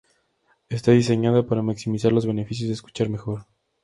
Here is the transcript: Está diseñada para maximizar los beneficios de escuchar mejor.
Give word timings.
Está 0.77 0.89
diseñada 0.93 1.45
para 1.45 1.61
maximizar 1.61 2.11
los 2.11 2.25
beneficios 2.25 2.67
de 2.69 2.73
escuchar 2.73 3.07
mejor. 3.09 3.45